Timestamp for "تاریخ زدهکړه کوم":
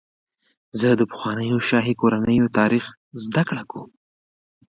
2.59-3.89